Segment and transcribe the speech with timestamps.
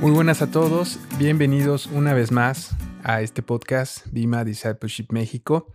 [0.00, 2.74] Muy buenas a todos, bienvenidos una vez más
[3.04, 5.74] a este podcast Bima Discipleship México.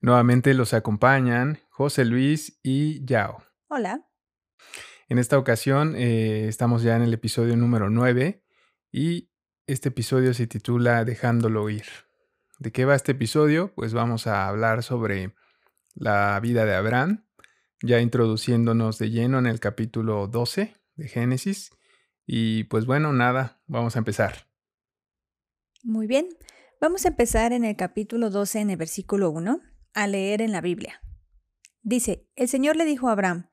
[0.00, 3.44] Nuevamente los acompañan José Luis y Yao.
[3.68, 4.08] Hola.
[5.10, 8.42] En esta ocasión eh, estamos ya en el episodio número 9
[8.90, 9.28] y
[9.66, 11.84] este episodio se titula Dejándolo ir.
[12.58, 13.74] ¿De qué va este episodio?
[13.74, 15.34] Pues vamos a hablar sobre
[15.94, 17.26] la vida de Abraham,
[17.82, 21.70] ya introduciéndonos de lleno en el capítulo 12 de Génesis.
[22.30, 24.46] Y pues bueno, nada, vamos a empezar.
[25.82, 26.28] Muy bien,
[26.78, 29.62] vamos a empezar en el capítulo 12, en el versículo 1,
[29.94, 31.00] a leer en la Biblia.
[31.82, 33.48] Dice, el Señor le dijo a Abraham,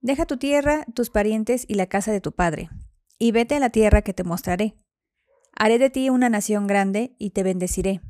[0.00, 2.68] deja tu tierra, tus parientes y la casa de tu padre,
[3.16, 4.74] y vete a la tierra que te mostraré.
[5.56, 8.00] Haré de ti una nación grande y te bendeciré.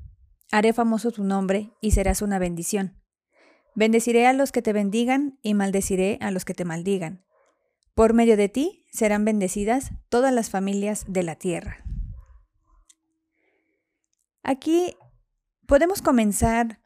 [0.50, 2.98] Haré famoso tu nombre y serás una bendición.
[3.74, 7.22] Bendeciré a los que te bendigan y maldeciré a los que te maldigan.
[8.00, 11.84] Por medio de ti serán bendecidas todas las familias de la tierra.
[14.42, 14.96] Aquí
[15.66, 16.80] podemos comenzar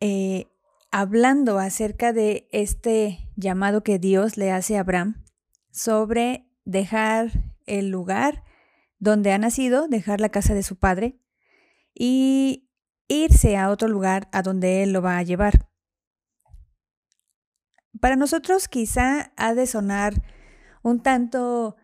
[0.00, 0.48] eh,
[0.90, 5.24] hablando acerca de este llamado que Dios le hace a Abraham
[5.70, 7.30] sobre dejar
[7.64, 8.44] el lugar
[8.98, 11.18] donde ha nacido, dejar la casa de su padre
[11.94, 12.68] y
[13.08, 15.70] irse a otro lugar a donde él lo va a llevar.
[18.00, 20.12] Para nosotros quizá ha de sonar
[20.82, 21.76] un tanto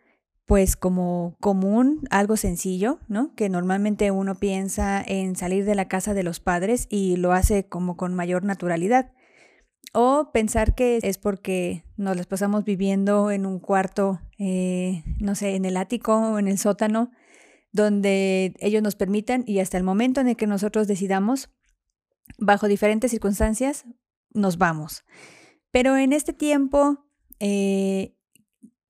[0.49, 3.35] pues como común, algo sencillo, ¿no?
[3.35, 7.69] Que normalmente uno piensa en salir de la casa de los padres y lo hace
[7.69, 9.13] como con mayor naturalidad.
[9.93, 15.55] O pensar que es porque nos las pasamos viviendo en un cuarto, eh, no sé,
[15.55, 17.11] en el ático o en el sótano,
[17.71, 21.51] donde ellos nos permitan y hasta el momento en el que nosotros decidamos,
[22.39, 23.85] bajo diferentes circunstancias,
[24.33, 25.05] nos vamos.
[25.71, 27.05] Pero en este tiempo,
[27.39, 28.15] eh,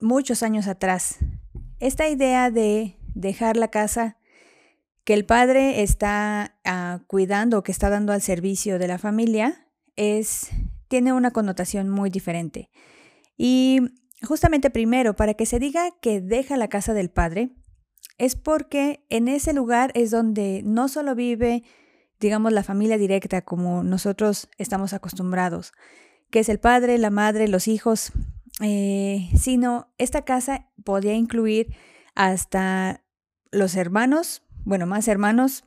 [0.01, 1.17] muchos años atrás,
[1.81, 4.17] esta idea de dejar la casa
[5.05, 9.67] que el padre está uh, cuidando, que está dando al servicio de la familia,
[9.97, 10.51] es,
[10.89, 12.69] tiene una connotación muy diferente.
[13.37, 13.81] Y
[14.23, 17.51] justamente primero, para que se diga que deja la casa del padre,
[18.19, 21.63] es porque en ese lugar es donde no solo vive,
[22.21, 25.73] digamos, la familia directa como nosotros estamos acostumbrados,
[26.31, 28.13] que es el padre, la madre, los hijos,
[28.61, 31.75] eh, sino esta casa podía incluir
[32.15, 33.05] hasta
[33.51, 35.65] los hermanos, bueno, más hermanos,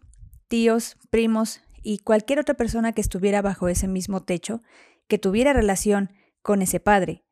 [0.47, 4.61] tíos, primos y cualquier otra persona que estuviera bajo ese mismo techo,
[5.07, 7.23] que tuviera relación con ese padre.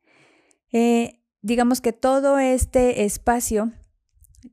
[0.72, 3.72] Eh, digamos que todo este espacio,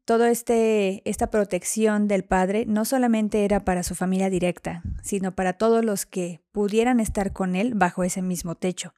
[0.04, 5.54] toda este, esta protección del padre no solamente era para su familia directa, sino para
[5.54, 8.94] todos los que pudieran estar con él bajo ese mismo techo.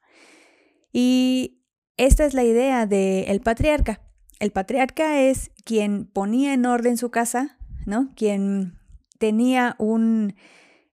[0.91, 1.58] Y
[1.99, 4.01] esta es la idea del patriarca.
[4.39, 8.13] El patriarca es quien ponía en orden su casa, ¿no?
[8.15, 8.79] Quien
[9.17, 10.35] tenía un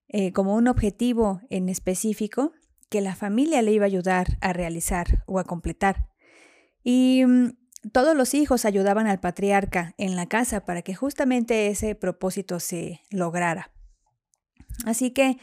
[0.09, 2.53] eh, como un objetivo en específico
[2.89, 6.09] que la familia le iba a ayudar a realizar o a completar.
[6.83, 7.51] Y mm,
[7.93, 13.01] todos los hijos ayudaban al patriarca en la casa para que justamente ese propósito se
[13.11, 13.71] lograra.
[14.85, 15.39] Así que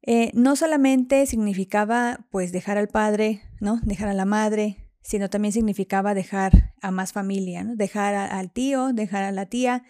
[0.00, 3.80] eh, no solamente significaba pues dejar al padre, ¿no?
[3.82, 7.62] Dejar a la madre, sino también significaba dejar a más familia.
[7.64, 9.84] Dejar al tío, dejar a la tía.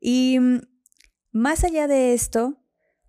[0.00, 0.60] Y mm,
[1.30, 2.58] más allá de esto,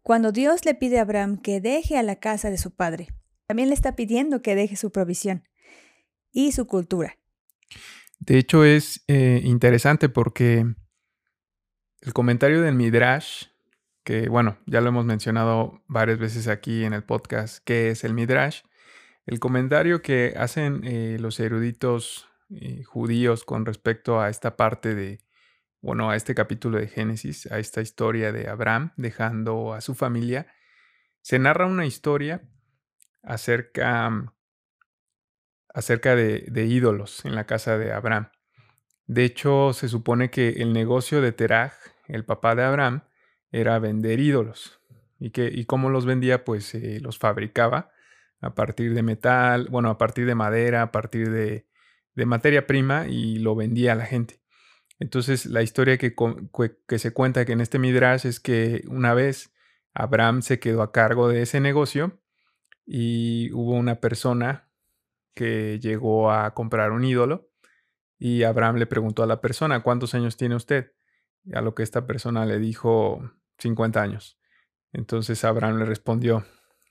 [0.03, 3.07] cuando Dios le pide a Abraham que deje a la casa de su padre,
[3.47, 5.43] también le está pidiendo que deje su provisión
[6.31, 7.17] y su cultura.
[8.19, 10.67] De hecho, es eh, interesante porque
[12.01, 13.45] el comentario del Midrash,
[14.03, 18.13] que bueno, ya lo hemos mencionado varias veces aquí en el podcast, ¿qué es el
[18.13, 18.61] Midrash?
[19.29, 25.19] El comentario que hacen eh, los eruditos eh, judíos con respecto a esta parte de,
[25.81, 30.47] bueno, a este capítulo de Génesis, a esta historia de Abraham dejando a su familia,
[31.21, 32.41] se narra una historia
[33.21, 34.33] acerca
[35.75, 38.31] acerca de, ídolos en la casa de Abraham.
[39.05, 41.73] De hecho, se supone que el negocio de Teraj,
[42.07, 43.03] el papá de Abraham,
[43.51, 44.81] era vender ídolos.
[45.19, 46.43] ¿Y, que, y cómo los vendía?
[46.43, 47.91] Pues eh, los fabricaba
[48.41, 51.67] a partir de metal, bueno, a partir de madera, a partir de,
[52.15, 54.41] de materia prima y lo vendía a la gente.
[54.99, 56.13] Entonces, la historia que,
[56.87, 59.53] que se cuenta que en este Midrash es que una vez
[59.93, 62.19] Abraham se quedó a cargo de ese negocio
[62.85, 64.69] y hubo una persona
[65.33, 67.49] que llegó a comprar un ídolo
[68.17, 70.91] y Abraham le preguntó a la persona, ¿cuántos años tiene usted?
[71.53, 73.21] A lo que esta persona le dijo
[73.59, 74.37] 50 años.
[74.91, 76.45] Entonces Abraham le respondió,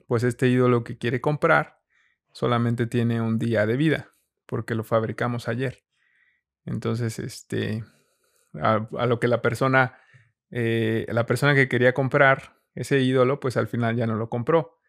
[0.08, 1.78] pues este ídolo que quiere comprar
[2.32, 4.10] solamente tiene un día de vida,
[4.46, 5.84] porque lo fabricamos ayer.
[6.64, 7.84] Entonces, este,
[8.55, 9.99] a, lo que la persona,
[10.50, 14.81] eh, la persona que quería comprar ese ídolo, pues al final ya no lo compró.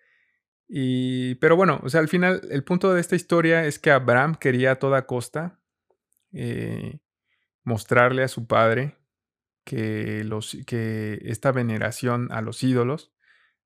[0.67, 4.35] Y, pero bueno, o sea, al final el punto de esta historia es que Abraham
[4.35, 5.59] quería a toda costa
[6.31, 6.99] eh,
[7.63, 8.95] mostrarle a su padre
[9.65, 13.11] que, los, que esta veneración a los ídolos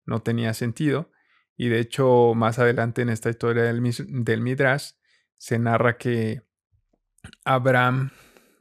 [0.06, 1.12] no tenía sentido.
[1.56, 3.82] Y de hecho, más adelante en esta historia del,
[4.24, 4.92] del Midrash,
[5.38, 6.42] se narra que
[7.44, 8.12] Abraham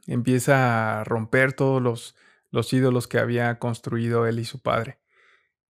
[0.07, 2.15] empieza a romper todos los,
[2.51, 4.99] los ídolos que había construido él y su padre.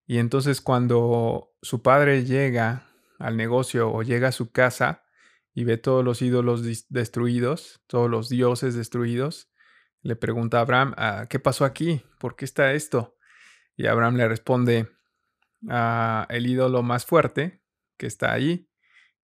[0.06, 2.90] Y entonces cuando su padre llega
[3.20, 5.04] al negocio o llega a su casa
[5.54, 9.50] y ve todos los ídolos destruidos, todos los dioses destruidos,
[10.02, 12.04] le pregunta a Abraham, ah, ¿qué pasó aquí?
[12.20, 13.16] ¿Por qué está esto?
[13.78, 14.90] Y Abraham le responde,
[15.70, 17.62] el ídolo más fuerte
[17.98, 18.70] que está ahí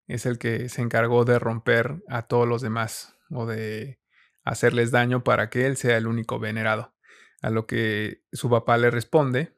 [0.07, 4.00] es el que se encargó de romper a todos los demás o de
[4.44, 6.95] hacerles daño para que él sea el único venerado.
[7.41, 9.56] A lo que su papá le responde,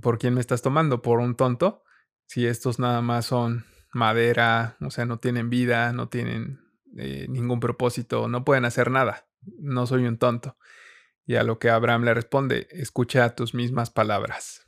[0.00, 1.00] ¿por quién me estás tomando?
[1.00, 1.84] ¿Por un tonto?
[2.26, 6.60] Si estos nada más son madera, o sea, no tienen vida, no tienen
[6.98, 9.28] eh, ningún propósito, no pueden hacer nada.
[9.58, 10.56] No soy un tonto.
[11.24, 14.66] Y a lo que Abraham le responde, escucha tus mismas palabras.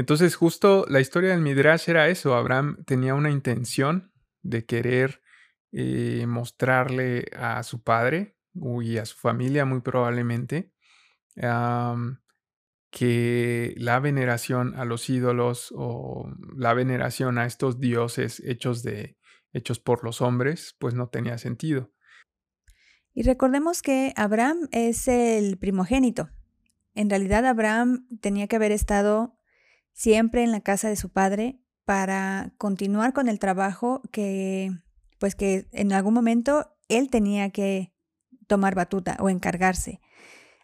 [0.00, 2.34] Entonces justo la historia del Midrash era eso.
[2.34, 4.10] Abraham tenía una intención
[4.40, 5.20] de querer
[5.72, 10.72] eh, mostrarle a su padre y a su familia muy probablemente
[12.90, 19.18] que la veneración a los ídolos o la veneración a estos dioses hechos de
[19.52, 21.92] hechos por los hombres pues no tenía sentido.
[23.12, 26.30] Y recordemos que Abraham es el primogénito.
[26.94, 29.36] En realidad Abraham tenía que haber estado
[29.92, 34.70] siempre en la casa de su padre para continuar con el trabajo que
[35.18, 37.92] pues que en algún momento él tenía que
[38.46, 40.00] tomar batuta o encargarse.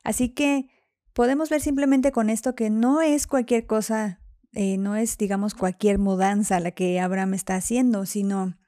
[0.03, 0.69] Así que
[1.13, 4.21] podemos ver simplemente con esto que no es cualquier cosa,
[4.53, 8.59] eh, no es, digamos, cualquier mudanza la que Abraham está haciendo, sino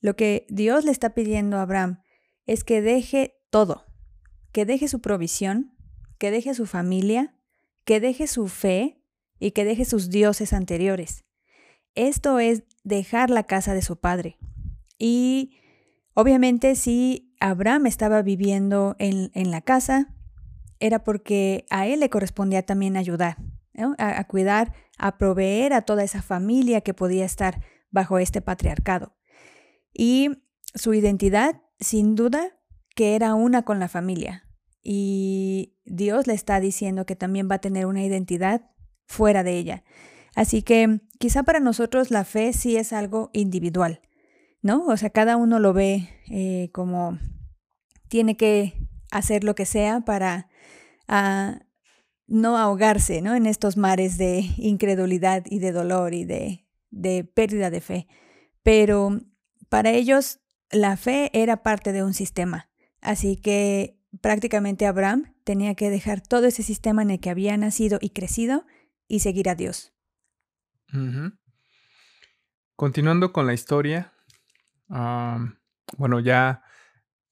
[0.00, 2.00] lo que Dios le está pidiendo a Abraham
[2.46, 3.84] es que deje todo,
[4.52, 5.76] que deje su provisión,
[6.18, 7.34] que deje su familia,
[7.84, 8.97] que deje su fe
[9.38, 11.24] y que deje sus dioses anteriores.
[11.94, 14.38] Esto es dejar la casa de su padre.
[14.98, 15.58] Y
[16.14, 20.14] obviamente si Abraham estaba viviendo en, la casa,
[20.80, 23.36] era porque a él le correspondía también ayudar,
[23.98, 29.16] a cuidar, a proveer a toda esa familia que podía estar bajo este patriarcado.
[29.92, 30.30] Y
[30.74, 32.58] su identidad sin duda
[32.94, 34.44] que era una con la familia.
[34.82, 38.70] Y Dios le está diciendo que también va a tener una identidad
[39.08, 39.82] fuera de ella.
[40.36, 44.00] Así que quizá para nosotros la fe sí es algo individual,
[44.62, 44.86] ¿no?
[44.86, 47.18] O sea, cada uno lo ve eh, como
[48.08, 48.74] tiene que
[49.10, 50.48] hacer lo que sea para
[51.08, 51.60] ah,
[52.26, 53.34] no ahogarse, ¿no?
[53.34, 58.06] En estos mares de incredulidad y de dolor y de, de pérdida de fe.
[58.62, 59.20] Pero
[59.68, 60.40] para ellos
[60.70, 62.70] la fe era parte de un sistema,
[63.00, 67.98] así que prácticamente Abraham tenía que dejar todo ese sistema en el que había nacido
[68.02, 68.66] y crecido
[69.08, 69.92] y seguir a Dios.
[72.76, 74.12] Continuando con la historia,
[74.88, 76.62] bueno, ya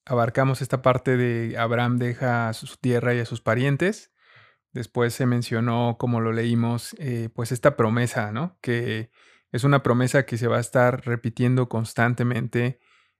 [0.04, 4.12] abarcamos esta parte de Abraham deja a su tierra y a sus parientes.
[4.72, 8.58] Después se mencionó, como lo leímos, eh, pues esta promesa, ¿no?
[8.60, 9.10] Que
[9.52, 12.78] es una promesa que se va a estar repitiendo constantemente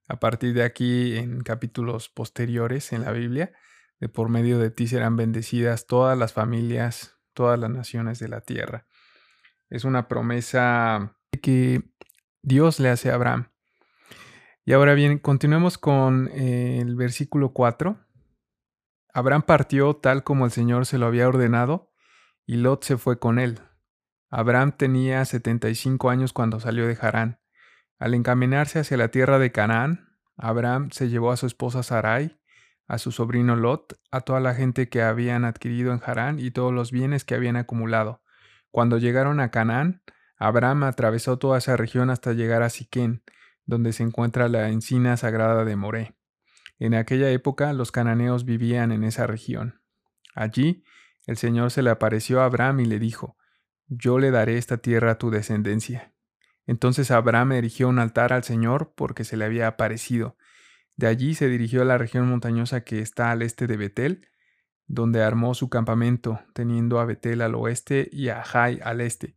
[0.08, 3.52] a partir de aquí en capítulos posteriores en la Biblia,
[4.00, 8.40] de por medio de ti serán bendecidas todas las familias, todas las naciones de la
[8.40, 8.86] tierra.
[9.68, 11.82] Es una promesa que
[12.42, 13.52] Dios le hace a Abraham.
[14.64, 18.00] Y ahora bien, continuemos con eh, el versículo 4.
[19.12, 21.92] Abraham partió tal como el Señor se lo había ordenado,
[22.46, 23.60] y Lot se fue con él.
[24.30, 27.38] Abraham tenía 75 años cuando salió de Harán.
[27.98, 32.40] Al encaminarse hacia la tierra de Canaán, Abraham se llevó a su esposa Sarai,
[32.86, 36.72] a su sobrino Lot, a toda la gente que habían adquirido en Harán y todos
[36.72, 38.22] los bienes que habían acumulado.
[38.70, 40.02] Cuando llegaron a Canaán,
[40.38, 43.22] Abraham atravesó toda esa región hasta llegar a Siquén,
[43.64, 46.16] donde se encuentra la encina sagrada de Moré.
[46.78, 49.80] En aquella época los cananeos vivían en esa región.
[50.34, 50.84] Allí
[51.26, 53.36] el Señor se le apareció a Abraham y le dijo,
[53.88, 56.12] Yo le daré esta tierra a tu descendencia.
[56.66, 60.36] Entonces Abraham erigió un altar al Señor porque se le había aparecido.
[60.96, 64.28] De allí se dirigió a la región montañosa que está al este de Betel,
[64.86, 69.36] donde armó su campamento, teniendo a Betel al oeste y a Jai al este.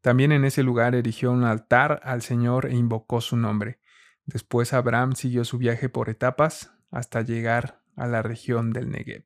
[0.00, 3.80] También en ese lugar erigió un altar al Señor e invocó su nombre.
[4.24, 9.24] Después Abraham siguió su viaje por etapas hasta llegar a la región del Negev.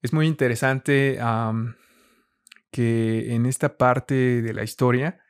[0.00, 1.18] Es muy interesante
[2.72, 5.20] que en esta parte de la historia,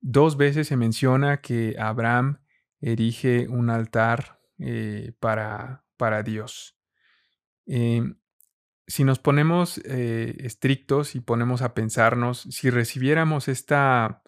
[0.00, 2.38] dos veces se menciona que Abraham
[2.80, 6.78] erige un altar eh, para, para, Dios.
[7.66, 8.18] Em,
[8.86, 14.22] si nos ponemos eh, estrictos y ponemos a pensarnos, si recibiéramos esta,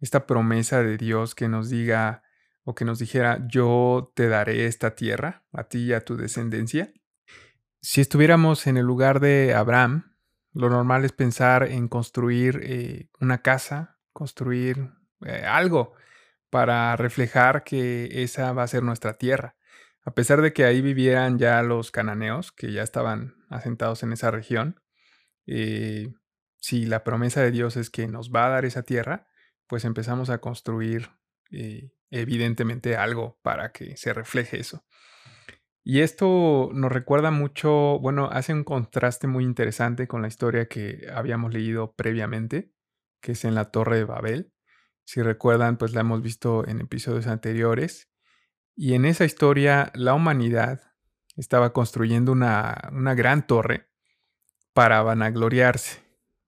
[0.00, 2.22] esta promesa de Dios que nos diga
[2.62, 6.92] o que nos dijera, yo te daré esta tierra a ti y a tu descendencia,
[7.82, 10.16] si estuviéramos en el lugar de Abraham,
[10.54, 14.92] lo normal es pensar en construir eh, una casa, construir
[15.46, 15.94] algo
[16.54, 19.56] para reflejar que esa va a ser nuestra tierra.
[20.04, 24.30] A pesar de que ahí vivieran ya los cananeos, que ya estaban asentados en esa
[24.30, 24.80] región,
[25.48, 26.12] eh,
[26.56, 29.26] si la promesa de Dios es que nos va a dar esa tierra,
[29.66, 31.10] pues empezamos a construir
[31.50, 34.84] eh, evidentemente algo para que se refleje eso.
[35.82, 41.08] Y esto nos recuerda mucho, bueno, hace un contraste muy interesante con la historia que
[41.12, 42.70] habíamos leído previamente,
[43.20, 44.53] que es en la Torre de Babel.
[45.04, 48.10] Si recuerdan, pues la hemos visto en episodios anteriores.
[48.74, 50.80] Y en esa historia, la humanidad
[51.36, 53.88] estaba construyendo una, una gran torre
[54.72, 56.02] para vanagloriarse,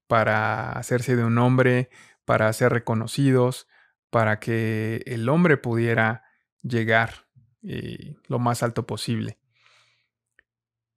[0.06, 1.90] para hacerse de un hombre,
[2.24, 3.68] para ser reconocidos,
[4.10, 6.24] para que el hombre pudiera
[6.62, 7.26] llegar
[7.62, 9.38] eh, lo más alto posible.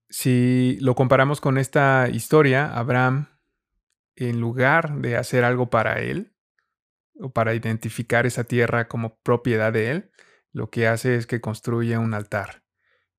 [0.10, 3.28] Si lo comparamos con esta historia, Abraham,
[4.16, 6.34] en lugar de hacer algo para él,
[7.34, 10.12] para identificar esa tierra como propiedad de él,
[10.52, 12.64] lo que hace es que construye un altar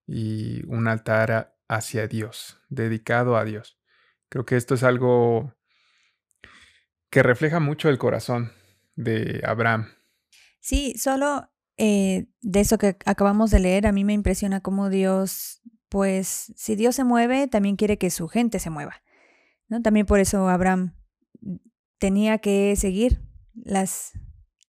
[0.06, 3.78] y un altar hacia Dios, dedicado a Dios.
[4.28, 5.54] Creo que esto es algo
[7.10, 8.52] que refleja mucho el corazón
[8.96, 9.88] de Abraham.
[10.60, 15.62] Sí, solo eh, de eso que acabamos de leer, a mí me impresiona cómo Dios,
[15.88, 19.02] pues si Dios se mueve, también quiere que su gente se mueva.
[19.68, 19.82] ¿no?
[19.82, 20.94] También por eso Abraham
[21.98, 23.29] tenía que seguir
[23.70, 24.12] las,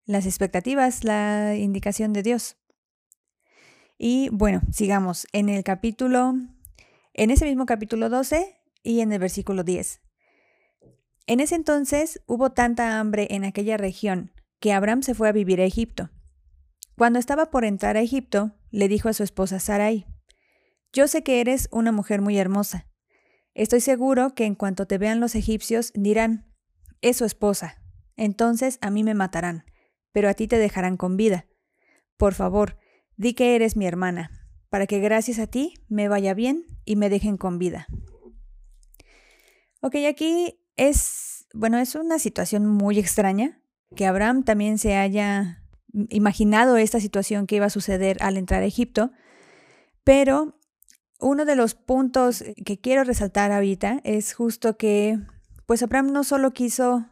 [0.06, 2.58] las expectativas, la indicación de Dios.
[3.98, 6.34] Y bueno, sigamos en el capítulo,
[7.13, 10.01] en ese mismo capítulo 12 y en el versículo 10.
[11.27, 15.62] En ese entonces hubo tanta hambre en aquella región que Abraham se fue a vivir
[15.62, 16.10] a Egipto.
[16.96, 20.06] Cuando estaba por entrar a Egipto, le dijo a su esposa Sarai,
[20.94, 22.88] Yo sé que eres una mujer muy hermosa.
[23.54, 26.54] Estoy seguro que en cuanto te vean los egipcios dirán,
[27.01, 27.82] es su esposa,
[28.17, 29.63] entonces a mí me matarán,
[30.12, 31.45] pero a ti te dejarán con vida.
[32.17, 32.77] Por favor,
[33.15, 34.31] di que eres mi hermana,
[34.69, 37.88] para que gracias a ti me vaya bien y me dejen con vida.
[39.81, 43.62] Ok, aquí es, bueno, es una situación muy extraña,
[43.95, 45.63] que Abraham también se haya
[46.09, 49.12] imaginado esta situación que iba a suceder al entrar a Egipto,
[50.03, 50.59] pero
[51.19, 55.19] uno de los puntos que quiero resaltar ahorita es justo que,
[55.65, 57.07] pues Abraham no solo quiso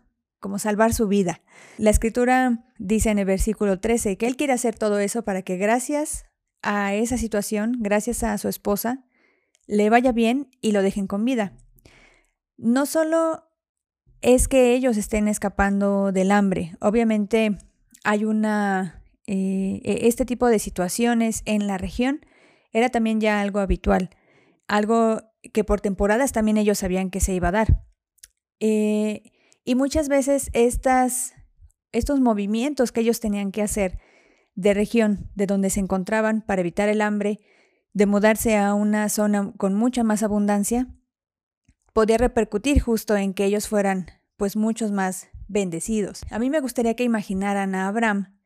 [0.45, 1.41] como salvar su vida.
[1.79, 5.57] La escritura dice en el versículo 13 que él quiere hacer todo eso para que
[5.57, 6.25] gracias
[6.61, 9.03] a esa situación, gracias a su esposa,
[9.65, 11.53] le vaya bien y lo dejen con vida.
[12.57, 13.49] No solo
[14.21, 17.57] es que ellos estén escapando del hambre, obviamente
[18.03, 22.23] hay una, eh, e, este tipo de situaciones en la región
[22.71, 24.11] era también ya algo habitual,
[24.67, 25.21] algo
[25.53, 27.83] que por temporadas también ellos sabían que se iba a dar.
[28.59, 29.31] Eh,
[29.65, 31.34] y muchas veces estas,
[31.91, 34.00] estos movimientos que ellos tenían que hacer
[34.53, 37.41] de región de donde se encontraban para evitar el hambre,
[37.91, 40.88] de mudarse a una zona con mucha más abundancia,
[41.93, 44.05] podía repercutir justo en que ellos fueran
[44.38, 46.22] pues muchos más bendecidos.
[46.29, 48.38] A mí me gustaría que imaginaran a Abraham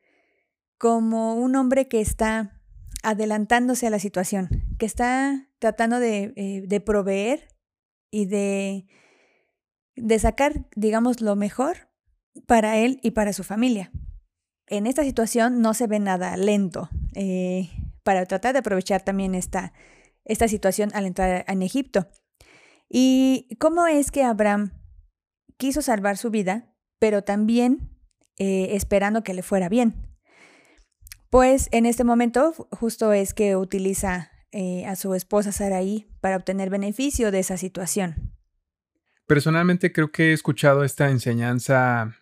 [0.77, 2.61] como un hombre que está
[3.03, 7.47] adelantándose a la situación, que está tratando de, eh, de proveer
[8.11, 8.87] y de
[10.01, 11.89] de sacar, digamos, lo mejor
[12.45, 13.91] para él y para su familia.
[14.67, 17.69] En esta situación no se ve nada lento eh,
[18.03, 19.73] para tratar de aprovechar también esta,
[20.25, 22.07] esta situación al entrar en Egipto.
[22.89, 24.73] ¿Y cómo es que Abraham
[25.57, 27.89] quiso salvar su vida, pero también
[28.37, 30.07] eh, esperando que le fuera bien?
[31.29, 36.71] Pues en este momento justo es que utiliza eh, a su esposa Saraí para obtener
[36.71, 38.38] beneficio de esa situación.
[39.29, 42.15] Personalmente creo que he escuchado esta enseñanza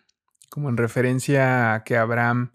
[0.49, 2.51] como en referencia a que Abraham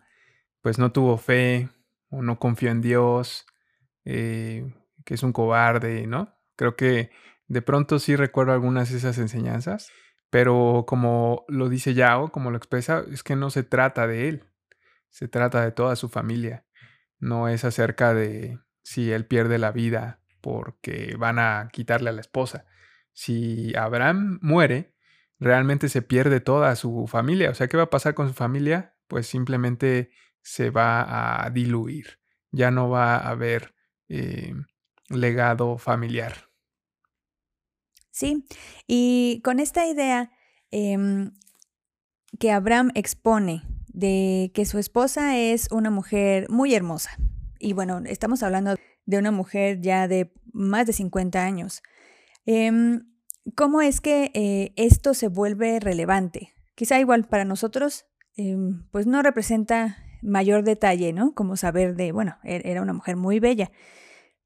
[0.61, 1.71] pues no tuvo fe
[2.11, 3.47] o no confió en Dios,
[4.05, 4.71] eh,
[5.07, 6.37] que es un cobarde, ¿no?
[6.57, 7.11] Creo que
[7.49, 9.91] de pronto sí recuerdo algunas de esas enseñanzas,
[10.29, 14.45] pero como lo dice Yao, como lo expresa, es que no se trata de él,
[15.09, 16.67] se trata de toda su familia.
[17.19, 22.21] No es acerca de si él pierde la vida porque van a quitarle a la
[22.21, 22.67] esposa,
[23.13, 24.95] si Abraham muere,
[25.39, 27.51] realmente se pierde toda su familia.
[27.51, 28.95] O sea, ¿qué va a pasar con su familia?
[29.09, 32.21] Pues simplemente se va a diluir.
[32.51, 33.75] Ya no va a haber
[34.09, 34.55] eh,
[35.09, 36.51] legado familiar.
[38.11, 38.45] Sí,
[38.87, 40.31] y con esta idea
[40.71, 41.33] em,
[42.39, 47.17] que Abraham expone de que su esposa es una mujer muy hermosa,
[47.63, 48.75] y bueno, estamos hablando
[49.07, 51.83] de una mujer ya de más de 50 años,
[53.55, 56.55] ¿cómo es que eh, esto se vuelve relevante?
[56.75, 58.07] Quizá igual para nosotros,
[58.37, 61.35] em, pues no representa mayor detalle, ¿no?
[61.35, 63.71] Como saber de, bueno, e-, era una mujer muy bella,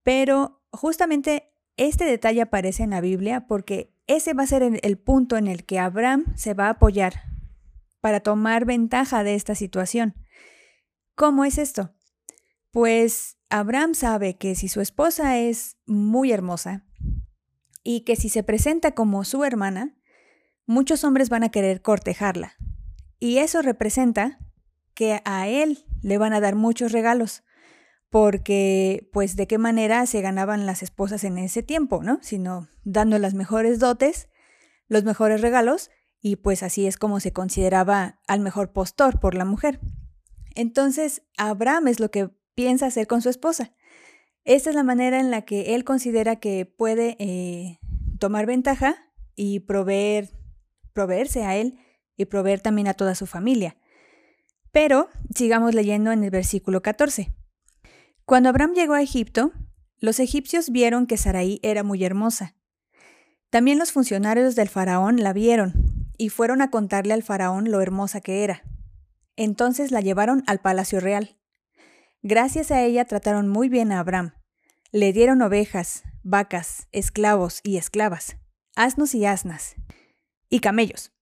[0.02, 5.36] pero justamente este detalle aparece en la Biblia porque ese va a ser el punto
[5.36, 7.22] en el que Abraham se va a apoyar
[8.00, 10.14] para tomar ventaja de esta situación.
[11.14, 11.94] ¿Cómo es esto?
[12.70, 16.85] Pues Abraham sabe que si su esposa es muy hermosa
[17.88, 19.96] y que si se presenta como su hermana,
[20.66, 22.54] muchos hombres van a querer cortejarla.
[23.20, 24.40] Y eso representa
[24.92, 27.44] que a él le van a dar muchos regalos
[28.10, 32.18] porque pues de qué manera se ganaban las esposas en ese tiempo, ¿no?
[32.22, 34.28] Sino dando las mejores dotes,
[34.88, 35.90] los mejores regalos,
[36.20, 39.78] y pues así es como se consideraba al mejor postor por la mujer.
[40.56, 43.75] Entonces, Abraham es lo que piensa hacer con su esposa.
[44.46, 47.80] Esta es la manera en la que él considera que puede eh,
[48.20, 48.94] tomar ventaja
[49.34, 50.30] y proveer,
[50.92, 51.80] proveerse a él
[52.16, 53.76] y proveer también a toda su familia.
[54.70, 57.34] Pero sigamos leyendo en el versículo 14.
[58.24, 59.50] Cuando Abraham llegó a Egipto,
[59.98, 62.54] los egipcios vieron que Sarai era muy hermosa.
[63.50, 65.72] También los funcionarios del faraón la vieron
[66.18, 68.62] y fueron a contarle al faraón lo hermosa que era.
[69.34, 71.36] Entonces la llevaron al palacio real.
[72.28, 74.32] Gracias a ella trataron muy bien a Abraham.
[74.90, 78.36] Le dieron ovejas, vacas, esclavos y esclavas,
[78.74, 79.76] asnos y asnas,
[80.50, 81.12] y camellos.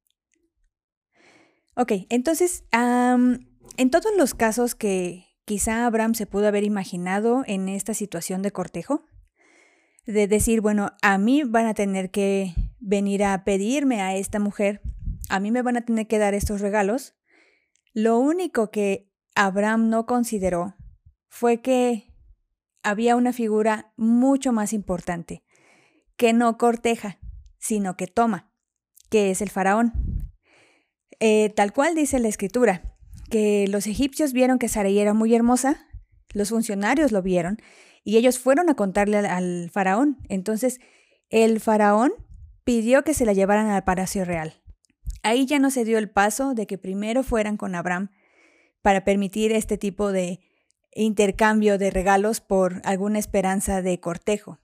[1.76, 7.92] Ok, entonces, en todos los casos que, Quizá Abraham se pudo haber imaginado en esta
[7.92, 9.04] situación de cortejo,
[10.06, 14.80] de decir, bueno, a mí van a tener que venir a pedirme a esta mujer,
[15.28, 17.14] a mí me van a tener que dar estos regalos.
[17.92, 20.74] Lo único que Abraham no consideró
[21.34, 22.14] fue que
[22.84, 25.42] había una figura mucho más importante,
[26.16, 27.18] que no corteja,
[27.58, 28.52] sino que toma,
[29.10, 30.30] que es el faraón.
[31.18, 32.96] Eh, tal cual dice la escritura,
[33.30, 35.88] que los egipcios vieron que Sarai era muy hermosa,
[36.32, 37.58] los funcionarios lo vieron
[38.04, 40.18] y ellos fueron a contarle al, faraón.
[40.28, 40.78] Entonces,
[41.30, 42.12] el faraón
[42.62, 44.62] pidió que se la llevaran al palacio real.
[45.24, 48.12] Ahí ya no se dio el paso de que primero fueran con Abraham
[48.82, 50.38] para permitir este tipo de
[50.94, 54.58] intercambio de regalos por alguna esperanza de cortejo,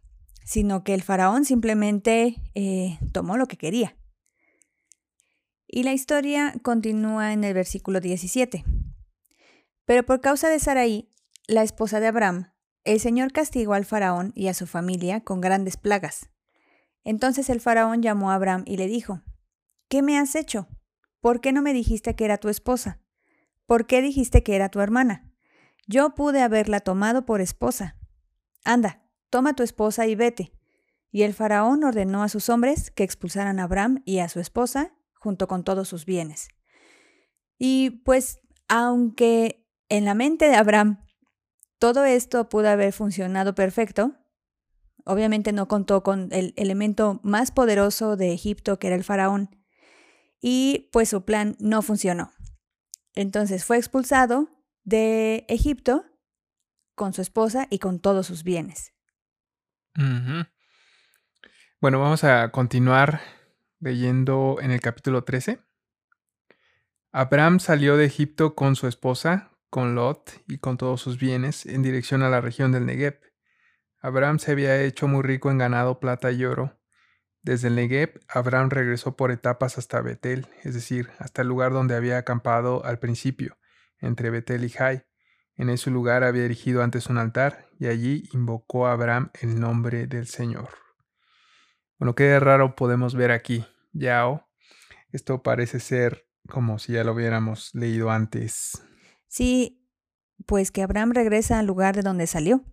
[0.45, 3.97] sino que el faraón simplemente eh, tomó lo que quería.
[5.67, 8.65] Y la historia continúa en el versículo 17.
[9.85, 11.09] Pero por causa de Sarai,
[11.47, 12.53] la esposa de Abraham,
[12.85, 16.31] el Señor castigó al faraón y a su familia con grandes plagas.
[17.05, 19.23] Entonces el faraón llamó a Abraham y le dijo,
[19.89, 20.69] ¿Qué me has hecho?
[21.21, 23.01] ¿Por qué no me dijiste que era tu esposa?
[23.67, 25.30] ¿Por qué dijiste que era tu hermana?
[25.93, 27.97] Yo pude haberla tomado por esposa.
[28.65, 30.53] Anda, toma tu esposa y vete.
[31.11, 34.95] Y el faraón ordenó a sus hombres que expulsaran a Abraham y a su esposa
[35.15, 36.47] junto con todos sus bienes.
[37.59, 41.05] Y pues, aunque en la mente de Abraham
[41.81, 44.15] todo esto pudo haber funcionado perfecto,
[45.05, 49.59] obviamente no contó con el elemento más poderoso de Egipto, que era el faraón,
[50.41, 52.31] y pues su plan no funcionó.
[53.17, 54.60] Entonces fue expulsado
[54.91, 56.05] de Egipto
[56.97, 58.93] con su esposa y con todos sus bienes.
[61.81, 63.21] Bueno, vamos a continuar
[63.79, 65.61] leyendo en el capítulo 13.
[67.13, 71.83] Abraham salió de Egipto con su esposa, con Lot y con todos sus bienes en
[71.83, 73.21] dirección a la región del Negev.
[74.01, 76.81] Abraham se había hecho muy rico en ganado, plata y oro.
[77.43, 81.95] Desde el Negev, Abraham regresó por etapas hasta Betel, es decir, hasta el lugar donde
[81.95, 83.57] había acampado al principio,
[84.01, 85.05] entre Betel y Jai.
[85.57, 90.07] En ese lugar había erigido antes un altar y allí invocó a Abraham el nombre
[90.07, 90.71] del Señor.
[91.99, 94.49] Bueno, qué raro podemos ver aquí, Yao.
[95.13, 98.83] Esto parece ser como si ya lo hubiéramos leído antes.
[99.29, 99.87] Sí,
[100.47, 102.65] pues que Abraham regresa al lugar de donde salió.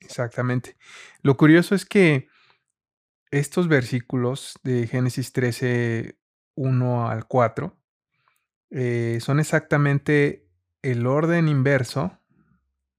[0.00, 0.76] Exactamente.
[1.22, 2.28] Lo curioso es que
[3.30, 6.18] estos versículos de Génesis 13,
[6.54, 7.76] 1 al 4,
[8.70, 10.48] eh, son exactamente
[10.82, 12.18] el orden inverso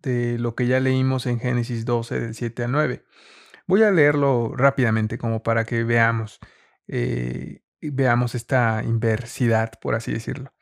[0.01, 3.05] de lo que ya leímos en Génesis 12, del 7 al 9.
[3.67, 6.39] Voy a leerlo rápidamente como para que veamos,
[6.87, 10.53] eh, veamos esta inversidad, por así decirlo.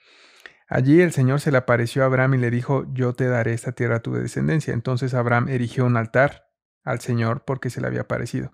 [0.68, 3.74] Allí el Señor se le apareció a Abraham y le dijo, yo te daré esta
[3.74, 4.74] tierra a tu descendencia.
[4.74, 6.46] Entonces Abraham erigió un altar
[6.84, 8.54] al Señor porque se le había aparecido.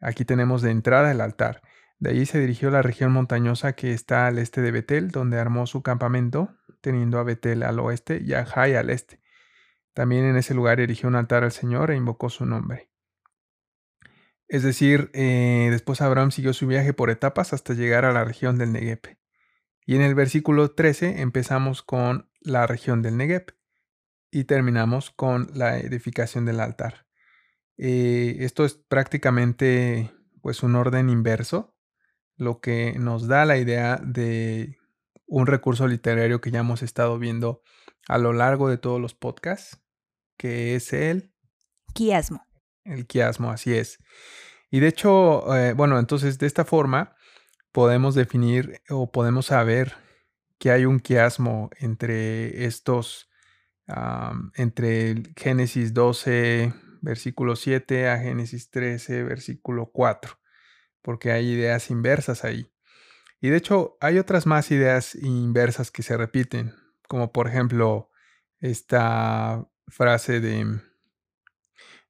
[0.00, 1.62] Aquí tenemos de entrada el altar.
[1.98, 5.40] De allí se dirigió a la región montañosa que está al este de Betel, donde
[5.40, 6.54] armó su campamento,
[6.88, 9.20] teniendo a Betel al oeste y a Jai al este.
[9.92, 12.88] También en ese lugar erigió un altar al Señor e invocó su nombre.
[14.48, 18.56] Es decir, eh, después Abraham siguió su viaje por etapas hasta llegar a la región
[18.56, 19.18] del Negev.
[19.84, 23.54] Y en el versículo 13 empezamos con la región del Negev
[24.30, 27.06] y terminamos con la edificación del altar.
[27.76, 31.76] Eh, esto es prácticamente pues un orden inverso,
[32.38, 34.77] lo que nos da la idea de
[35.28, 37.62] un recurso literario que ya hemos estado viendo
[38.08, 39.80] a lo largo de todos los podcasts,
[40.36, 41.32] que es el
[41.94, 42.42] quiasmo.
[42.84, 43.98] El quiasmo, así es.
[44.70, 47.14] Y de hecho, eh, bueno, entonces de esta forma
[47.72, 49.94] podemos definir o podemos saber
[50.58, 53.30] que hay un quiasmo entre estos,
[54.54, 60.38] entre Génesis 12, versículo 7 a Génesis 13, versículo 4,
[61.02, 62.70] porque hay ideas inversas ahí.
[63.40, 66.74] Y de hecho hay otras más ideas inversas que se repiten,
[67.06, 68.10] como por ejemplo
[68.60, 70.80] esta frase de,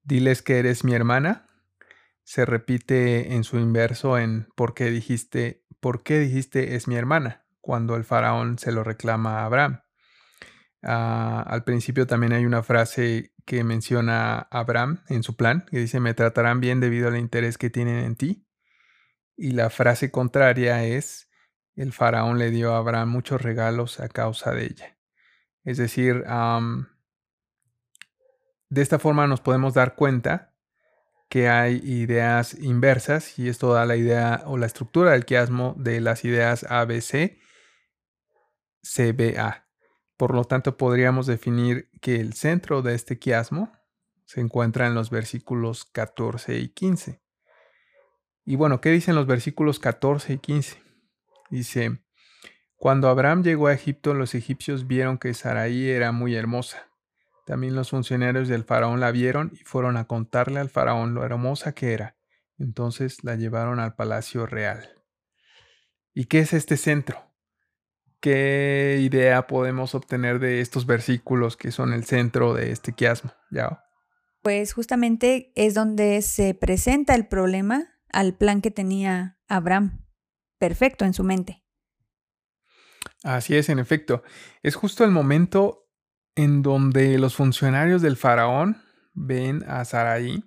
[0.02, 1.48] diles que eres mi hermana,
[2.24, 7.44] se repite en su inverso en ¿por qué dijiste, por qué dijiste es mi hermana?
[7.68, 9.82] cuando el faraón se lo reclama a Abraham.
[10.82, 15.78] Ah, al principio también hay una frase que menciona a Abraham en su plan, que
[15.78, 18.47] dice, me tratarán bien debido al interés que tienen en ti.
[19.40, 21.30] Y la frase contraria es,
[21.76, 24.98] el faraón le dio a Abraham muchos regalos a causa de ella.
[25.62, 26.24] Es decir,
[28.68, 30.56] de esta forma nos podemos dar cuenta
[31.28, 36.00] que hay ideas inversas y esto da la idea o la estructura del quiasmo de
[36.00, 37.38] las ideas ABC,
[38.82, 39.68] CBA.
[40.16, 43.72] Por lo tanto, podríamos definir que el centro de este quiasmo
[44.24, 47.22] se encuentra en los versículos 14 y 15.
[48.48, 50.78] Y bueno, ¿qué dicen los versículos 14 y 15?
[51.50, 52.00] Dice,
[52.76, 56.88] cuando Abraham llegó a Egipto, los egipcios vieron que Saraí era muy hermosa
[57.48, 61.72] también los funcionarios del faraón la vieron y fueron a contarle al faraón lo hermosa
[61.72, 62.14] que era.
[62.58, 64.86] Entonces la llevaron al palacio real.
[66.12, 67.32] ¿Y qué es este centro?
[68.20, 73.32] ¿Qué idea podemos obtener de estos versículos que son el centro de este quiasmo?
[73.50, 73.82] ¿Ya?
[74.42, 80.04] Pues justamente es donde se presenta el problema al plan que tenía Abraham.
[80.58, 81.64] Perfecto en su mente.
[83.22, 84.22] Así es, en efecto.
[84.62, 85.88] Es justo el momento
[86.34, 90.44] en donde los funcionarios del faraón ven a Sarai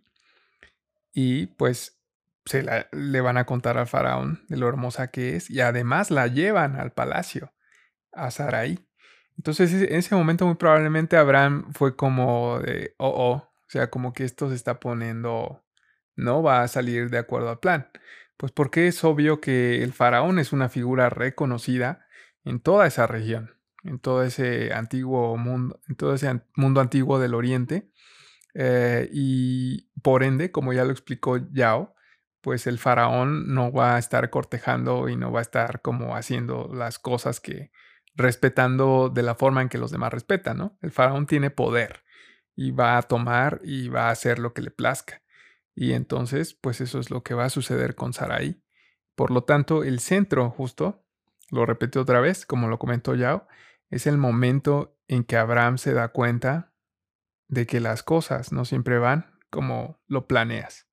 [1.14, 2.02] y pues
[2.46, 6.28] se le van a contar al faraón de lo hermosa que es y además la
[6.28, 7.54] llevan al palacio
[8.14, 8.80] a Sarai.
[9.38, 14.14] Entonces en ese momento muy probablemente Abraham fue como de, oh, oh, o sea, como
[14.14, 15.64] que esto se está poniendo,
[16.22, 17.90] no va a salir de acuerdo al plan.
[18.38, 22.08] Pues porque es obvio que el faraón es una figura reconocida
[22.44, 27.34] en toda esa región en todo ese antiguo mundo, en todo ese mundo antiguo del
[27.34, 27.90] Oriente.
[28.54, 31.96] Eh, y por ende, como ya lo explicó Yao,
[32.42, 36.70] pues el faraón no va a estar cortejando y no va a estar como haciendo
[36.74, 37.72] las cosas que
[38.16, 40.78] respetando de la forma en que los demás respetan, ¿no?
[40.82, 42.04] El faraón tiene poder
[42.56, 45.21] y va a tomar y va a hacer lo que le plazca.
[45.76, 48.62] Y entonces, pues eso es lo que va a suceder con Sarai.
[49.16, 51.06] Por lo tanto, el centro justo,
[51.50, 53.48] lo repito otra vez, como lo comentó Yao,
[53.90, 56.74] es el momento en que Abraham se da cuenta
[57.48, 60.88] de que las cosas no siempre van como lo planeas.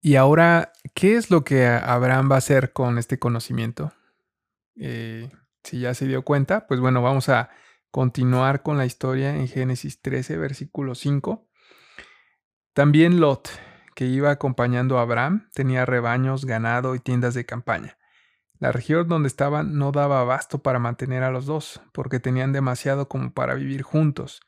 [0.00, 3.92] Y ahora, ¿qué es lo que Abraham va a hacer con este conocimiento?
[4.76, 5.30] Eh,
[5.62, 7.50] si ya se dio cuenta, pues bueno, vamos a
[7.90, 11.48] continuar con la historia en Génesis 13, versículo 5.
[12.74, 13.50] También Lot,
[13.94, 17.98] que iba acompañando a Abraham, tenía rebaños, ganado y tiendas de campaña.
[18.58, 23.08] La región donde estaban no daba abasto para mantener a los dos, porque tenían demasiado
[23.08, 24.40] como para vivir juntos.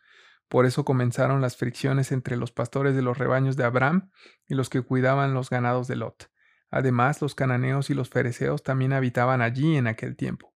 [0.49, 4.11] Por eso comenzaron las fricciones entre los pastores de los rebaños de Abraham
[4.49, 6.29] y los que cuidaban los ganados de Lot.
[6.69, 10.53] Además, los cananeos y los fereceos también habitaban allí en aquel tiempo.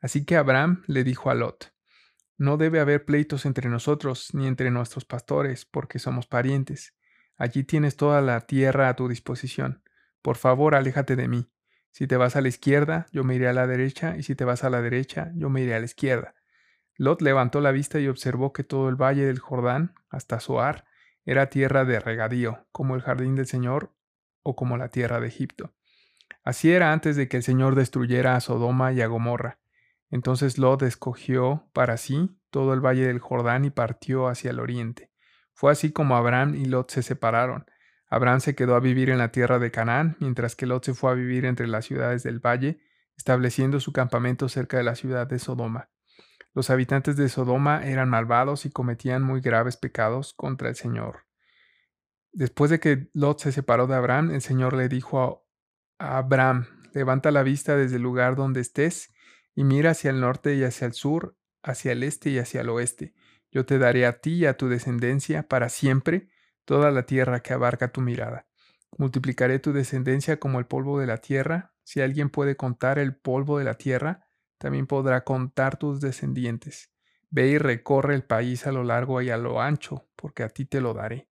[0.00, 1.74] Así que Abraham le dijo a Lot,
[2.36, 6.94] No debe haber pleitos entre nosotros ni entre nuestros pastores, porque somos parientes.
[7.38, 9.82] Allí tienes toda la tierra a tu disposición.
[10.20, 11.50] Por favor, aléjate de mí.
[11.90, 14.44] Si te vas a la izquierda, yo me iré a la derecha, y si te
[14.44, 16.34] vas a la derecha, yo me iré a la izquierda.
[16.96, 20.84] Lot levantó la vista y observó que todo el valle del Jordán, hasta Zoar,
[21.24, 23.94] era tierra de regadío, como el jardín del Señor
[24.42, 25.72] o como la tierra de Egipto.
[26.42, 29.60] Así era antes de que el Señor destruyera a Sodoma y a Gomorra.
[30.10, 35.07] Entonces Lot escogió para sí todo el valle del Jordán y partió hacia el oriente.
[35.58, 37.66] Fue así como Abraham y Lot se separaron.
[38.06, 41.10] Abraham se quedó a vivir en la tierra de Canaán, mientras que Lot se fue
[41.10, 42.78] a vivir entre las ciudades del valle,
[43.16, 45.90] estableciendo su campamento cerca de la ciudad de Sodoma.
[46.54, 51.24] Los habitantes de Sodoma eran malvados y cometían muy graves pecados contra el Señor.
[52.30, 55.44] Después de que Lot se separó de Abraham, el Señor le dijo
[55.98, 59.12] a Abraham, levanta la vista desde el lugar donde estés
[59.56, 62.68] y mira hacia el norte y hacia el sur, hacia el este y hacia el
[62.68, 63.16] oeste.
[63.50, 66.28] Yo te daré a ti y a tu descendencia para siempre
[66.64, 68.46] toda la tierra que abarca tu mirada.
[68.96, 71.74] Multiplicaré tu descendencia como el polvo de la tierra.
[71.84, 74.26] Si alguien puede contar el polvo de la tierra,
[74.58, 76.90] también podrá contar tus descendientes.
[77.30, 80.64] Ve y recorre el país a lo largo y a lo ancho, porque a ti
[80.64, 81.28] te lo daré.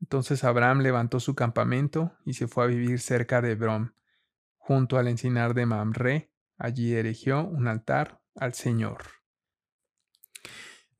[0.00, 3.94] Entonces Abraham levantó su campamento y se fue a vivir cerca de Hebrón,
[4.56, 6.32] junto al encinar de Mamre.
[6.56, 9.19] Allí erigió un altar al Señor.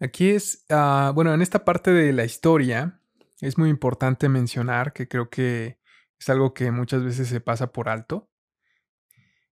[0.00, 3.00] Aquí es, ah, bueno, en esta parte de la historia
[3.40, 5.78] es muy importante mencionar que creo que
[6.18, 8.30] es algo que muchas veces se pasa por alto.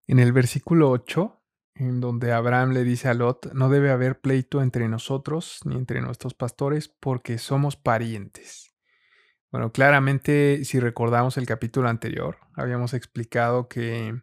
[0.07, 1.43] En el versículo 8,
[1.75, 6.01] en donde Abraham le dice a Lot, no debe haber pleito entre nosotros ni entre
[6.01, 8.75] nuestros pastores porque somos parientes.
[9.51, 14.23] Bueno, claramente si recordamos el capítulo anterior, habíamos explicado que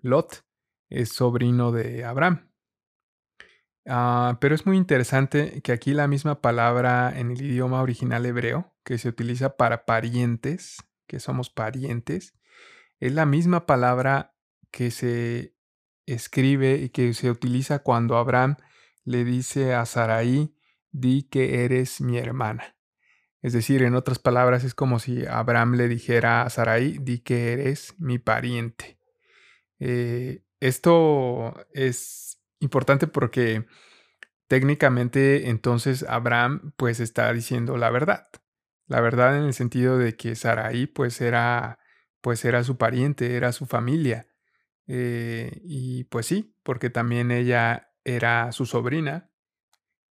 [0.00, 0.44] Lot
[0.88, 2.49] es sobrino de Abraham.
[3.86, 8.72] Ah, pero es muy interesante que aquí la misma palabra en el idioma original hebreo
[8.84, 12.34] que se utiliza para parientes, que somos parientes,
[13.00, 14.34] es la misma palabra
[14.70, 15.54] que se
[16.06, 18.56] escribe y que se utiliza cuando Abraham
[19.04, 20.54] le dice a Sarai,
[20.92, 22.76] di que eres mi hermana.
[23.42, 27.52] Es decir, en otras palabras, es como si Abraham le dijera a Sarai, di que
[27.52, 28.98] eres mi pariente.
[29.78, 33.66] Eh, esto es importante porque
[34.48, 38.28] técnicamente entonces Abraham pues está diciendo la verdad.
[38.86, 41.78] La verdad en el sentido de que Sarai pues era
[42.20, 44.28] pues era su pariente, era su familia.
[44.86, 49.30] Eh, y pues sí, porque también ella era su sobrina.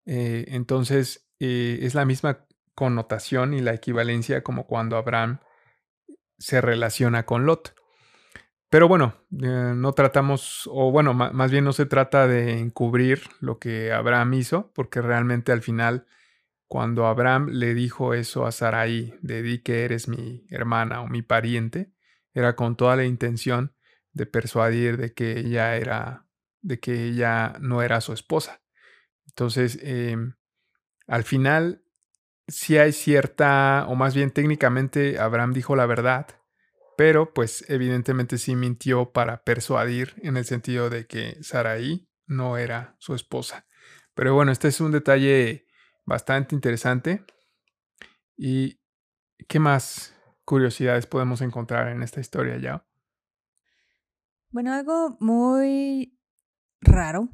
[0.06, 5.40] Eh, entonces es la misma connotación y la equivalencia como cuando Abraham
[6.38, 7.76] se relaciona con Lot.
[8.70, 13.58] Pero bueno, eh, no tratamos, o bueno, más bien no se trata de encubrir lo
[13.58, 16.06] que Abraham hizo, porque realmente al final,
[16.68, 21.24] cuando Abraham le dijo eso a Sarai, de di que eres mi hermana o mi
[21.24, 21.92] pariente,
[22.34, 23.74] era con toda la intención
[24.14, 26.28] de persuadir de que ella era,
[26.62, 28.62] de que ella no era su esposa.
[29.28, 30.36] Entonces, em,
[31.08, 31.84] al final
[32.50, 36.28] si hay cierta, o más bien técnicamente Abraham dijo la verdad,
[37.00, 42.98] pero pues evidentemente sí mintió para persuadir en el sentido de que Saraí no era
[43.00, 43.66] su esposa.
[44.14, 45.66] Pero bueno, este es un detalle
[46.06, 47.24] bastante interesante.
[48.36, 48.82] ¿Y
[49.48, 52.86] qué más curiosidades podemos encontrar en esta historia ya?
[54.50, 56.20] Bueno, algo muy
[56.82, 57.30] raro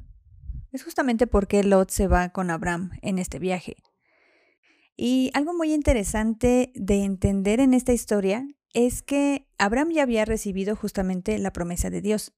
[0.70, 3.74] es justamente por qué Lot se va con Abraham en este viaje.
[4.94, 10.76] Y algo muy interesante de entender en esta historia es que Abraham ya había recibido
[10.76, 12.34] justamente la promesa de Dios,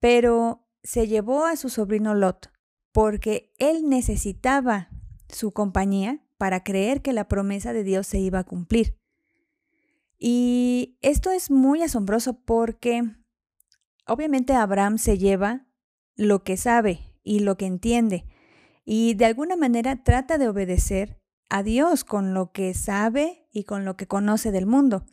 [0.00, 2.50] pero se llevó a su sobrino Lot
[2.92, 4.88] porque él necesitaba
[5.28, 8.96] su compañía para creer que la promesa de Dios se iba a cumplir.
[10.18, 13.02] Y esto es muy asombroso porque
[14.06, 15.66] obviamente Abraham se lleva
[16.16, 18.24] lo que sabe y lo que entiende
[18.86, 21.20] y de alguna manera trata de obedecer
[21.50, 25.04] a Dios con lo que sabe y con lo que conoce del mundo.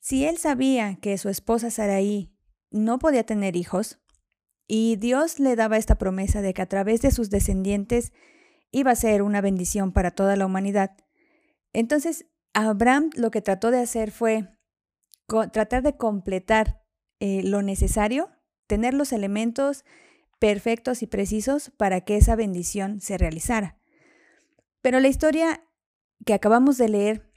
[0.00, 2.32] Si él sabía que su esposa Saraí
[2.70, 4.00] no podía tener hijos,
[4.66, 8.12] y Dios le daba esta promesa de que a través de sus descendientes
[8.70, 10.96] iba a ser una bendición para toda la humanidad,
[11.72, 14.48] entonces Abraham lo que trató de hacer fue
[15.52, 16.82] tratar de completar
[17.20, 18.30] eh, lo necesario,
[18.66, 19.84] tener los elementos
[20.38, 23.76] perfectos y precisos para que esa bendición se realizara.
[24.82, 25.62] Pero la historia
[26.24, 27.29] que acabamos de leer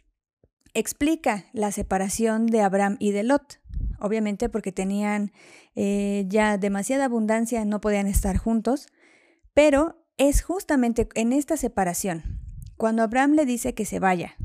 [0.74, 3.60] explica la separación de Abraham y de Lot.
[4.00, 5.32] Obviamente porque tenían
[5.76, 8.88] eh, ya demasiada abundancia, no podían estar juntos,
[9.54, 12.42] pero es justamente en esta separación,
[12.78, 14.36] cuando Abraham le dice que se vaya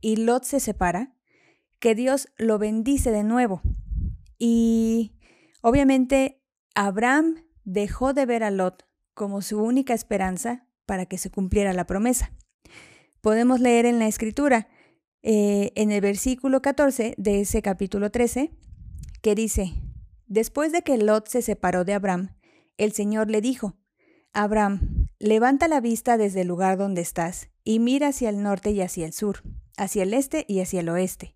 [0.00, 1.14] y Lot se separa,
[1.78, 3.62] que Dios lo bendice de nuevo.
[4.38, 5.16] Y
[5.62, 6.42] obviamente
[6.74, 11.86] Abraham dejó de ver a Lot como su única esperanza para que se cumpliera la
[11.86, 12.32] promesa
[13.24, 14.68] podemos leer en la escritura,
[15.26, 18.50] eh, en el versículo 14 de ese capítulo 13,
[19.22, 19.72] que dice,
[20.26, 22.36] después de que Lot se separó de Abraham,
[22.76, 23.74] el Señor le dijo,
[24.34, 28.82] Abraham, levanta la vista desde el lugar donde estás y mira hacia el norte y
[28.82, 29.42] hacia el sur,
[29.78, 31.34] hacia el este y hacia el oeste.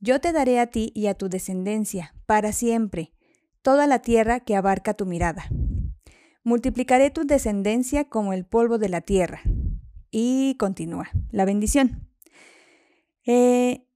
[0.00, 3.12] Yo te daré a ti y a tu descendencia, para siempre,
[3.60, 5.44] toda la tierra que abarca tu mirada.
[6.42, 9.42] Multiplicaré tu descendencia como el polvo de la tierra.
[10.10, 12.09] Y continúa la bendición.
[13.26, 13.86] Eh,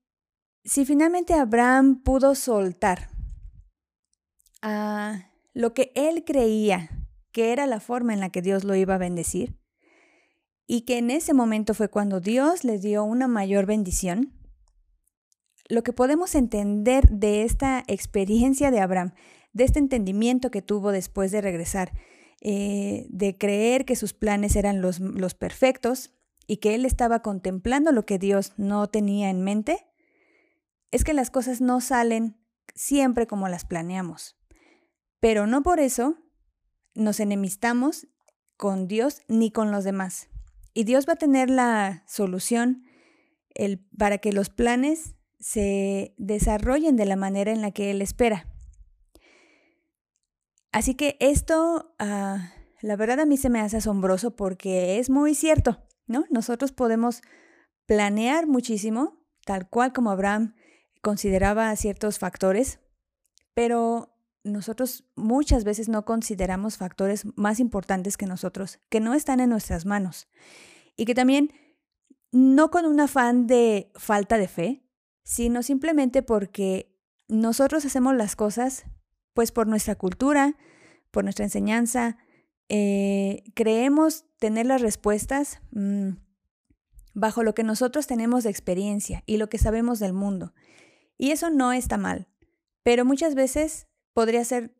[0.64, 3.10] si finalmente Abraham pudo soltar
[4.62, 6.90] a lo que él creía
[7.32, 9.58] que era la forma en la que Dios lo iba a bendecir,
[10.66, 14.32] y que en ese momento fue cuando Dios le dio una mayor bendición,
[15.68, 19.14] lo que podemos entender de esta experiencia de Abraham,
[19.52, 21.92] de este entendimiento que tuvo después de regresar,
[22.40, 26.12] eh, de creer que sus planes eran los, los perfectos,
[26.46, 29.86] y que él estaba contemplando lo que Dios no tenía en mente,
[30.90, 32.36] es que las cosas no salen
[32.74, 34.36] siempre como las planeamos.
[35.20, 36.18] Pero no por eso
[36.94, 38.06] nos enemistamos
[38.56, 40.28] con Dios ni con los demás.
[40.74, 42.84] Y Dios va a tener la solución
[43.54, 48.46] el, para que los planes se desarrollen de la manera en la que Él espera.
[50.72, 55.34] Así que esto, ah, la verdad a mí se me hace asombroso porque es muy
[55.34, 55.82] cierto.
[56.06, 56.24] ¿No?
[56.30, 57.22] Nosotros podemos
[57.86, 60.54] planear muchísimo, tal cual como Abraham
[61.02, 62.80] consideraba ciertos factores,
[63.54, 69.50] pero nosotros muchas veces no consideramos factores más importantes que nosotros, que no están en
[69.50, 70.28] nuestras manos.
[70.96, 71.50] Y que también,
[72.30, 74.84] no con un afán de falta de fe,
[75.24, 76.94] sino simplemente porque
[77.28, 78.84] nosotros hacemos las cosas
[79.32, 80.56] pues por nuestra cultura,
[81.10, 82.18] por nuestra enseñanza,
[82.68, 86.16] eh, creemos tener las respuestas mm,
[87.14, 90.52] bajo lo que nosotros tenemos de experiencia y lo que sabemos del mundo.
[91.16, 92.28] Y eso no está mal,
[92.82, 94.76] pero muchas veces podría ser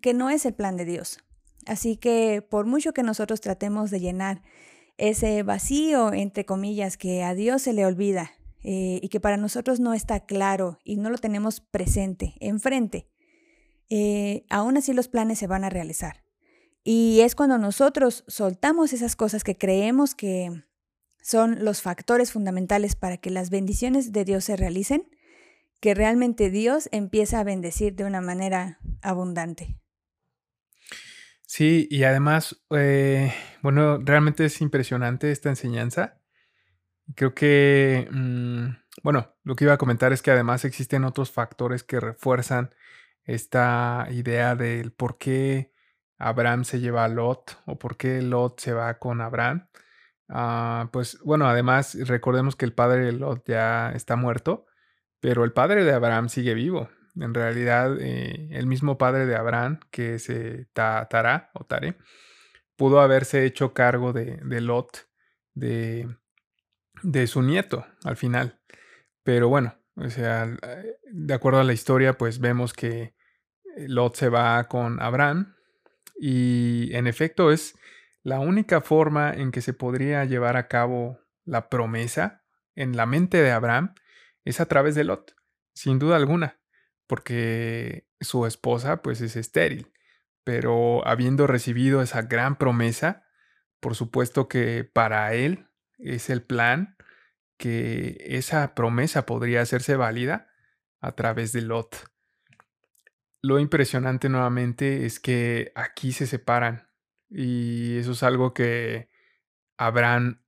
[0.00, 1.18] que no es el plan de Dios.
[1.66, 4.40] Así que por mucho que nosotros tratemos de llenar
[4.98, 8.30] ese vacío, entre comillas, que a Dios se le olvida
[8.62, 13.08] eh, y que para nosotros no está claro y no lo tenemos presente, enfrente,
[13.90, 16.27] eh, aún así los planes se van a realizar.
[16.84, 20.64] Y es cuando nosotros soltamos esas cosas que creemos que
[21.20, 25.08] son los factores fundamentales para que las bendiciones de Dios se realicen,
[25.80, 29.78] que realmente Dios empieza a bendecir de una manera abundante.
[31.46, 36.20] Sí, y además, eh, bueno, realmente es impresionante esta enseñanza.
[37.14, 38.68] Creo que, mm,
[39.02, 42.74] bueno, lo que iba a comentar es que además existen otros factores que refuerzan
[43.24, 45.72] esta idea del por qué
[46.18, 49.68] Abraham se lleva a Lot o por qué Lot se va con Abraham.
[50.28, 54.66] Ah, pues bueno, además recordemos que el padre de Lot ya está muerto,
[55.20, 56.90] pero el padre de Abraham sigue vivo.
[57.16, 60.30] En realidad, eh, el mismo padre de Abraham, que es
[60.72, 61.96] Tará o Tare,
[62.76, 65.08] pudo haberse hecho cargo de, Lot,
[65.54, 66.08] de,
[67.02, 68.60] de su nieto al final.
[69.24, 70.46] Pero bueno, o sea,
[71.10, 73.14] de acuerdo a la historia, pues vemos que
[73.76, 75.57] Lot se va con Abraham
[76.18, 77.74] y en efecto es
[78.22, 83.40] la única forma en que se podría llevar a cabo la promesa en la mente
[83.40, 83.94] de Abraham
[84.44, 85.34] es a través de Lot,
[85.74, 86.60] sin duda alguna,
[87.06, 89.92] porque su esposa pues es estéril,
[90.44, 93.24] pero habiendo recibido esa gran promesa,
[93.80, 96.96] por supuesto que para él es el plan
[97.56, 100.48] que esa promesa podría hacerse válida
[101.00, 102.10] a través de Lot.
[103.40, 106.88] Lo impresionante nuevamente es que aquí se separan
[107.30, 109.08] y eso es algo que
[109.76, 110.42] Abraham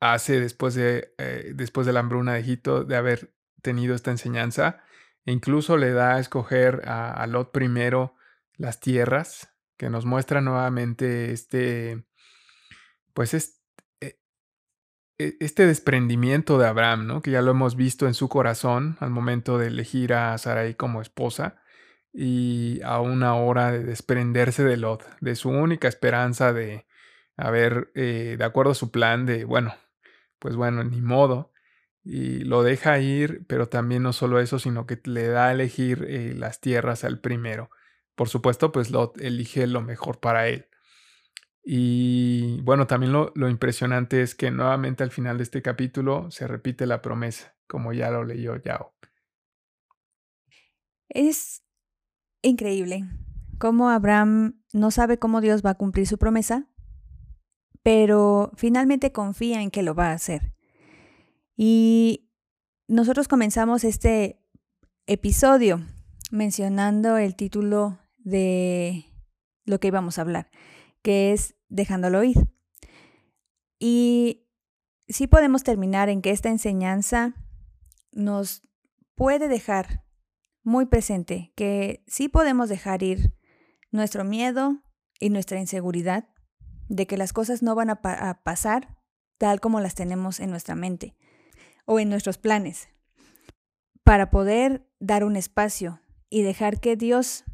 [0.00, 4.82] hace después de, eh, después de la hambruna de Egipto, de haber tenido esta enseñanza.
[5.24, 8.16] E incluso le da a escoger a, Lot primero
[8.56, 12.04] las tierras, que nos muestra nuevamente este,
[13.14, 13.34] pues
[14.00, 14.18] e,
[15.18, 17.22] e, este desprendimiento de Abraham, ¿no?
[17.22, 21.00] que ya lo hemos visto en su corazón al momento de elegir a Sarai como
[21.00, 21.61] esposa
[22.12, 26.86] y a una hora de desprenderse de Lot, de su única esperanza de
[27.36, 29.74] haber, eh, de acuerdo a su plan, de, bueno,
[30.38, 31.52] pues bueno, ni modo,
[32.04, 36.04] y lo deja ir, pero también no solo eso, sino que le da a elegir
[36.08, 37.70] eh, las tierras al primero.
[38.14, 40.66] Por supuesto, pues Lot elige lo mejor para él.
[41.64, 46.46] Y bueno, también lo, lo impresionante es que nuevamente al final de este capítulo se
[46.48, 48.94] repite la promesa, como ya lo leyó Yao.
[51.08, 51.61] Es
[52.42, 53.04] increíble
[53.58, 56.68] cómo Abraham no sabe cómo Dios va a cumplir su promesa,
[57.82, 60.52] pero finalmente confía en que lo va a hacer.
[61.56, 62.28] Y
[62.88, 64.42] nosotros comenzamos este
[65.06, 65.80] episodio
[66.30, 69.04] mencionando el título de
[69.64, 70.50] lo que íbamos a hablar,
[71.02, 72.48] que es dejándolo ir.
[73.78, 74.46] Y
[75.08, 77.34] sí podemos terminar en que esta enseñanza
[78.12, 78.62] nos
[79.14, 80.01] puede dejar
[80.62, 83.34] muy presente que sí podemos dejar ir
[83.90, 84.82] nuestro miedo
[85.18, 86.28] y nuestra inseguridad
[86.88, 88.98] de que las cosas no van a, a pasar
[89.38, 91.16] tal como las tenemos en nuestra mente
[91.84, 92.88] o en nuestros planes,
[94.04, 96.00] para poder dar un espacio
[96.30, 97.44] y dejar que Dios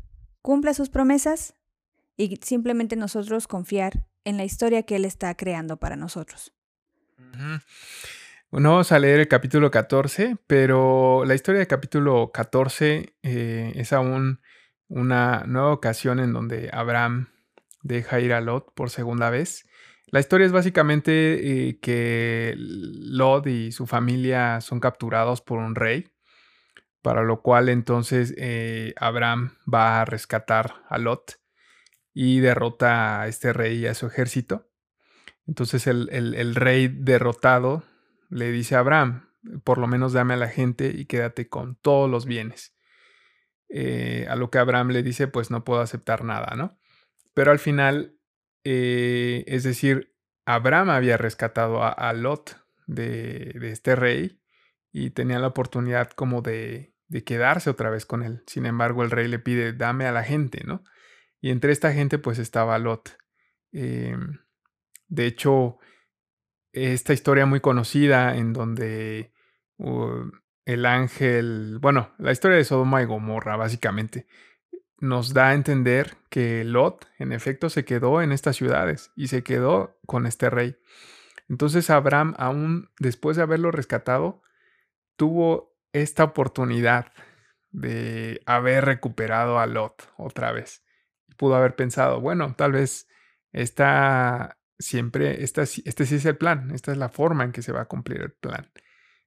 [0.43, 1.55] cumpla sus promesas
[2.17, 6.53] y simplemente nosotros confiar en la historia que Él está creando para nosotros.
[8.51, 13.93] Bueno, vamos a leer el capítulo 14, pero la historia del capítulo 14 eh, es
[13.93, 14.41] aún
[14.89, 17.29] una nueva ocasión en donde Abraham
[17.83, 19.69] deja ir a Lot por segunda vez.
[20.07, 26.09] La historia es básicamente eh, que Lot y su familia son capturados por un rey,
[27.03, 31.39] para lo cual entonces eh, Abraham va a rescatar a Lot
[32.15, 34.71] y derrota a este rey y a su ejército.
[35.47, 37.85] Entonces el, rey derrotado
[38.29, 39.29] le dice a Abraham,
[39.65, 42.77] por lo menos dame a la gente y quédate con todos los bienes.
[43.69, 46.79] Eh, a lo que Abraham le dice, pues no puedo aceptar nada, ¿no?
[47.35, 48.17] Pero al final,
[48.65, 50.15] eh, es decir,
[50.47, 52.57] Abraham había rescatado a, Lot
[52.87, 54.41] de, este rey
[54.93, 58.43] y tenía la oportunidad como de, de quedarse otra vez con él.
[58.47, 60.83] Sin embargo, el rey le pide, dame a la gente, ¿no?
[61.41, 63.17] Y entre esta gente pues estaba Lot.
[63.73, 64.39] Em,
[65.09, 65.79] de hecho,
[66.73, 69.33] esta historia muy conocida en donde
[70.65, 74.27] el ángel, bueno, la historia de Sodoma y Gomorra básicamente,
[75.01, 79.45] nos da a entender que Lot en efecto se quedó en estas ciudades y se
[79.45, 80.77] quedó con este rey.
[81.49, 84.43] Entonces Abraham, aún después de haberlo rescatado,
[85.17, 87.13] tuvo esta oportunidad
[87.71, 90.83] de haber recuperado a Lot otra vez
[91.39, 93.09] pudo haber pensado, bueno, tal vez
[93.53, 97.73] esta siempre, esta, este sí es el plan, esta es la forma en que se
[97.73, 98.71] va a cumplir el plan.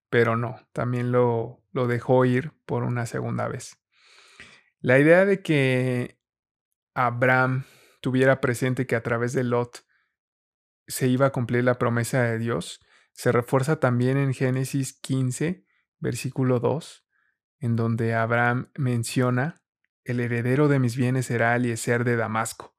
[0.09, 3.77] Pero no, también lo, lo dejó ir por una segunda vez.
[4.79, 6.19] La idea de que
[6.93, 7.63] Abraham
[8.01, 9.85] tuviera presente que a través de Lot
[10.87, 12.81] se iba a cumplir la promesa de Dios
[13.13, 15.65] se refuerza también en Génesis 15,
[15.99, 17.05] versículo 2,
[17.59, 19.61] en donde Abraham menciona
[20.03, 22.75] el heredero de mis bienes será Eliezer de Damasco.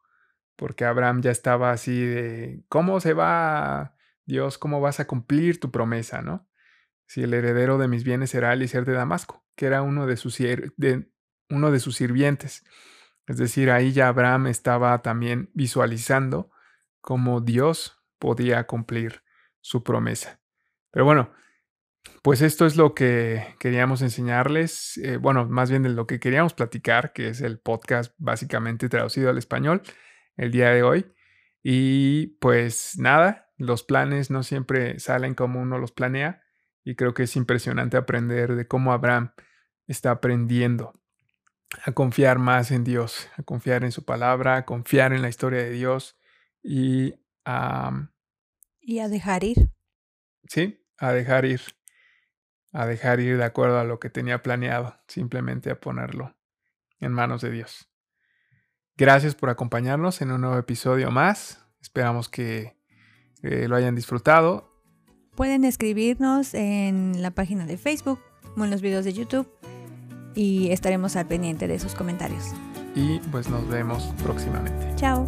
[0.57, 3.97] Porque Abraham ya estaba así de, ¿cómo se va,
[4.27, 6.49] Dios, cómo vas a cumplir tu promesa, no?
[7.07, 10.39] Si el heredero de mis bienes será Eliezer de Damasco, que era uno de sus,
[10.39, 11.11] de,
[11.51, 12.65] uno de sus sirvientes.
[13.27, 16.51] Es decir, ahí ya Abraham estaba también visualizando
[17.01, 19.23] cómo Dios podía cumplir
[19.61, 20.41] su promesa.
[20.91, 21.33] Pero bueno,
[22.23, 26.55] pues esto es lo que queríamos enseñarles, eh, bueno, más bien de lo que queríamos
[26.55, 29.83] platicar, que es el podcast básicamente traducido al español
[30.37, 31.13] el día de hoy.
[31.63, 36.43] Y pues nada, los planes no siempre salen como uno los planea
[36.85, 39.33] y creo que es impresionante aprender de cómo Abraham
[39.87, 41.01] está aprendiendo
[41.85, 45.61] a confiar más en Dios, a confiar en su palabra, a confiar en la historia
[45.63, 46.19] de Dios
[46.63, 47.15] y
[47.45, 48.11] a...
[48.81, 49.71] y a dejar ir.
[50.49, 51.61] Sí, a dejar ir
[52.73, 56.35] a dejar ir de acuerdo a lo que tenía planeado, simplemente a ponerlo
[57.01, 57.92] en manos de Dios.
[58.97, 61.65] Gracias por acompañarnos en un nuevo episodio más.
[61.81, 62.77] Esperamos que
[63.43, 64.71] lo hayan disfrutado.
[65.35, 68.21] Pueden escribirnos en la página de Facebook
[68.57, 69.49] o en los videos de YouTube
[70.35, 72.53] y estaremos al pendiente de sus comentarios.
[72.95, 74.95] Y pues nos vemos próximamente.
[74.97, 75.27] Chao.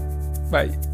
[0.50, 0.93] Bye.